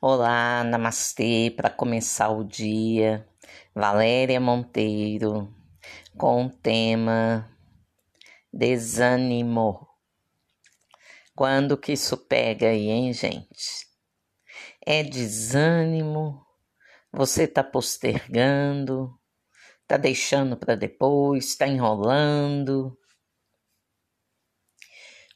[0.00, 3.26] Olá, namastê, para começar o dia,
[3.74, 5.54] Valéria Monteiro,
[6.18, 7.48] com o tema
[8.52, 9.88] desânimo.
[11.34, 13.86] Quando que isso pega aí, hein, gente?
[14.84, 16.44] É desânimo,
[17.10, 19.18] você tá postergando,
[19.86, 22.98] tá deixando para depois, tá enrolando.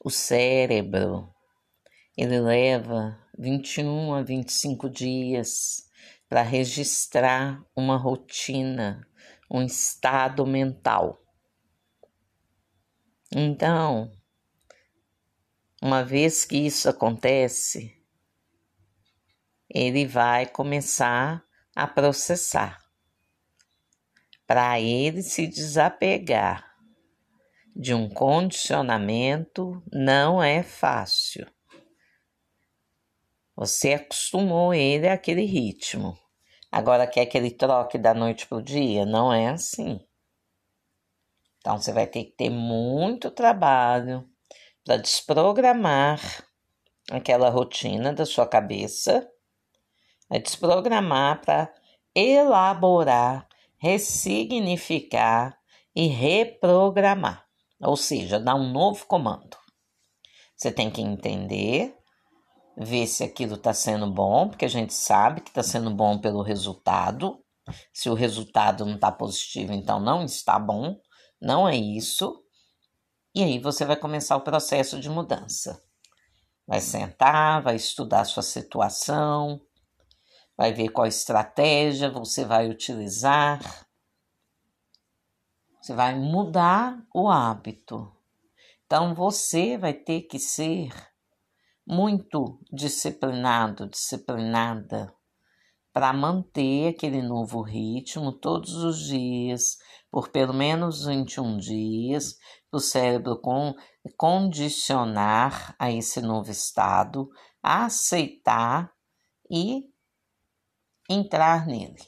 [0.04, 1.32] O cérebro,
[2.16, 5.89] ele leva 21 a 25 dias
[6.29, 9.07] para registrar uma rotina,
[9.49, 11.22] um estado mental.
[13.32, 14.11] Então,
[15.80, 17.96] uma vez que isso acontece,
[19.71, 21.44] ele vai começar
[21.77, 22.79] a processar.
[24.46, 26.75] Para ele se desapegar
[27.77, 31.46] de um condicionamento não é fácil.
[33.58, 36.16] Você acostumou ele àquele ritmo.
[36.70, 39.05] Agora quer que ele troque da noite para o dia?
[39.05, 39.98] Não é assim.
[41.58, 44.24] Então você vai ter que ter muito trabalho
[44.84, 46.20] para desprogramar
[47.10, 49.28] aquela rotina da sua cabeça,
[50.30, 51.74] é desprogramar para
[52.14, 55.58] elaborar, ressignificar
[55.96, 57.44] e reprogramar,
[57.80, 59.56] ou seja, dar um novo comando.
[60.56, 61.97] Você tem que entender
[62.78, 66.42] ver se aquilo está sendo bom, porque a gente sabe que está sendo bom pelo
[66.42, 67.42] resultado.
[67.92, 70.98] Se o resultado não está positivo, então não está bom,
[71.40, 72.42] não é isso.
[73.34, 75.82] E aí você vai começar o processo de mudança.
[76.66, 79.60] Vai sentar, vai estudar a sua situação,
[80.56, 83.60] vai ver qual estratégia você vai utilizar.
[85.80, 88.12] Você vai mudar o hábito.
[88.86, 90.90] Então você vai ter que ser
[91.89, 95.11] muito disciplinado, disciplinada,
[95.91, 99.78] para manter aquele novo ritmo todos os dias,
[100.11, 102.36] por pelo menos 21 dias,
[102.70, 103.74] o cérebro com,
[104.18, 107.27] condicionar a esse novo estado,
[107.62, 108.92] aceitar
[109.51, 109.83] e
[111.08, 112.05] entrar nele.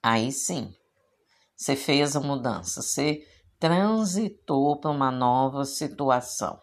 [0.00, 0.72] Aí sim,
[1.56, 3.26] você fez a mudança, você
[3.58, 6.60] transitou para uma nova situação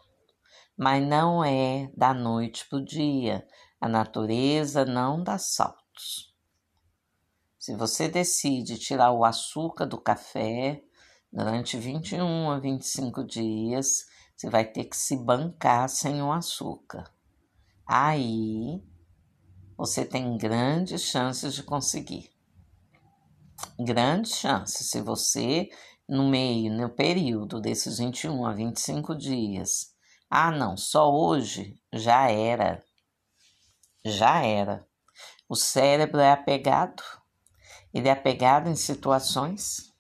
[0.79, 3.45] mas não é da noite para o dia.
[3.81, 6.33] A natureza não dá saltos.
[7.57, 10.81] Se você decide tirar o açúcar do café
[11.33, 17.13] durante 21 a 25 dias, você vai ter que se bancar sem o açúcar.
[17.85, 18.81] Aí
[19.75, 22.29] você tem grandes chances de conseguir.
[23.77, 24.89] Grandes chances.
[24.89, 25.67] Se você,
[26.07, 29.98] no meio, no período desses 21 a 25 dias,
[30.29, 32.83] ah, não, só hoje já era.
[34.05, 34.87] Já era.
[35.47, 37.01] O cérebro é apegado.
[37.91, 39.91] Ele é apegado em situações,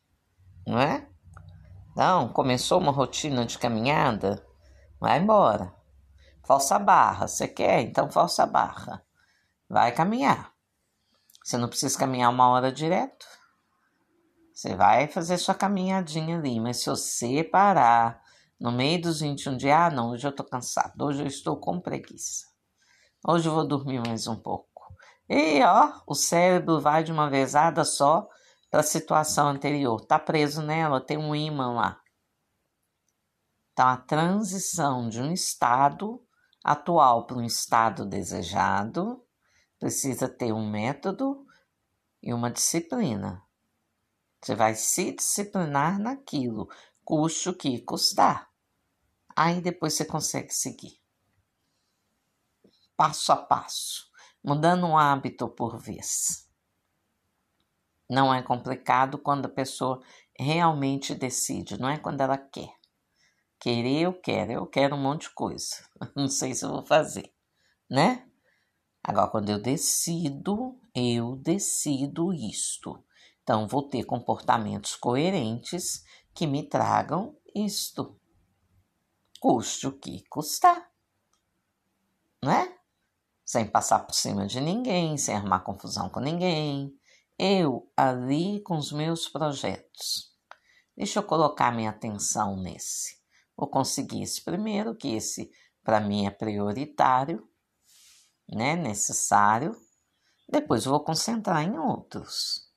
[0.67, 1.09] não é?
[1.95, 4.45] Não, começou uma rotina de caminhada,
[4.99, 5.73] vai embora.
[6.45, 7.81] Força a barra, você quer?
[7.81, 9.03] Então força a barra.
[9.67, 10.53] Vai caminhar.
[11.43, 13.25] Você não precisa caminhar uma hora direto.
[14.53, 18.21] Você vai fazer sua caminhadinha ali, mas se você parar
[18.59, 21.79] no meio dos 21 dias, ah, não, hoje eu tô cansado, hoje eu estou com
[21.79, 22.45] preguiça.
[23.25, 24.67] Hoje eu vou dormir mais um pouco.
[25.29, 28.27] E ó, o cérebro vai de uma vezada só
[28.69, 30.05] para a situação anterior.
[30.05, 32.01] Tá preso nela, tem um imã lá.
[33.71, 36.21] Então a transição de um estado
[36.63, 39.23] atual para um estado desejado
[39.79, 41.45] precisa ter um método
[42.21, 43.41] e uma disciplina.
[44.41, 46.67] Você vai se disciplinar naquilo,
[47.05, 48.48] custe o que custar.
[49.35, 50.99] Aí depois você consegue seguir.
[52.95, 54.09] Passo a passo,
[54.43, 56.49] mudando um hábito por vez.
[58.09, 60.01] Não é complicado quando a pessoa
[60.37, 62.73] realmente decide, não é quando ela quer.
[63.59, 65.75] Querer, eu quero, eu quero um monte de coisa.
[66.15, 67.29] Não sei se eu vou fazer,
[67.89, 68.25] né?
[69.03, 73.03] Agora, quando eu decido, eu decido isto.
[73.43, 76.03] Então, vou ter comportamentos coerentes
[76.33, 78.18] que me tragam isto
[79.39, 80.89] custe o que custar,
[82.43, 82.77] não é?
[83.45, 86.93] Sem passar por cima de ninguém, sem armar confusão com ninguém.
[87.37, 90.29] Eu ali com os meus projetos.
[90.95, 93.17] Deixa eu colocar minha atenção nesse.
[93.55, 95.49] Vou conseguir esse primeiro, que esse
[95.83, 97.49] para mim é prioritário,
[98.47, 98.75] né?
[98.75, 99.75] Necessário.
[100.47, 102.69] Depois vou concentrar em outros.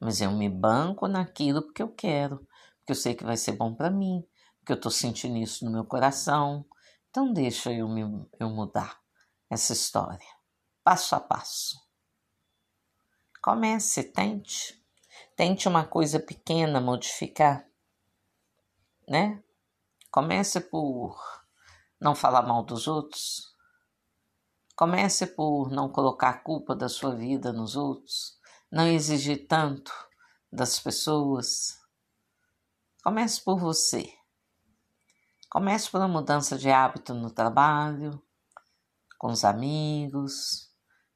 [0.00, 2.38] Mas eu me banco naquilo porque eu quero,
[2.78, 4.22] porque eu sei que vai ser bom para mim,
[4.64, 6.64] que eu estou sentindo isso no meu coração.
[7.10, 8.02] Então deixa eu, me,
[8.38, 9.00] eu mudar
[9.50, 10.26] essa história.
[10.82, 11.80] passo a passo.
[13.42, 14.80] Comece, tente.
[15.36, 17.66] Tente uma coisa pequena modificar,
[19.08, 19.42] né?
[20.10, 21.18] Comece por
[22.00, 23.52] não falar mal dos outros.
[24.76, 28.38] Comece por não colocar a culpa da sua vida nos outros,
[28.70, 29.92] não exigir tanto
[30.50, 31.78] das pessoas.
[33.02, 34.21] Comece por você.
[35.52, 38.18] Comece por uma mudança de hábito no trabalho,
[39.18, 40.72] com os amigos,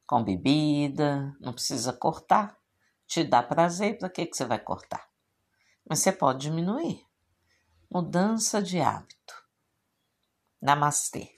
[0.07, 1.35] com bebida.
[1.41, 2.55] Não precisa cortar.
[3.07, 5.09] Te dá prazer, para que, que você vai cortar?
[5.89, 7.03] Mas você pode diminuir.
[7.91, 9.43] Mudança de hábito.
[10.61, 11.36] Namastê.